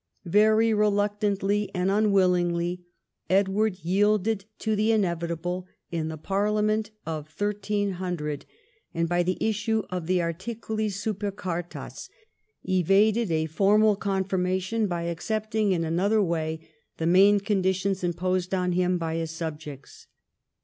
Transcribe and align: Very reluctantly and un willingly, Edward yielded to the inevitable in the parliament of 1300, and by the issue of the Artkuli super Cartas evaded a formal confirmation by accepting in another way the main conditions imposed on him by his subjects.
Very 0.25 0.73
reluctantly 0.73 1.69
and 1.75 1.91
un 1.91 2.11
willingly, 2.11 2.83
Edward 3.29 3.77
yielded 3.83 4.45
to 4.57 4.75
the 4.75 4.91
inevitable 4.91 5.67
in 5.91 6.07
the 6.07 6.17
parliament 6.17 6.89
of 7.05 7.27
1300, 7.31 8.47
and 8.95 9.07
by 9.07 9.21
the 9.21 9.37
issue 9.39 9.83
of 9.91 10.07
the 10.07 10.17
Artkuli 10.17 10.91
super 10.91 11.29
Cartas 11.29 12.09
evaded 12.67 13.29
a 13.29 13.45
formal 13.45 13.95
confirmation 13.95 14.87
by 14.87 15.03
accepting 15.03 15.71
in 15.71 15.83
another 15.83 16.19
way 16.19 16.67
the 16.97 17.05
main 17.05 17.39
conditions 17.39 18.03
imposed 18.03 18.55
on 18.55 18.71
him 18.71 18.97
by 18.97 19.17
his 19.17 19.29
subjects. 19.29 20.07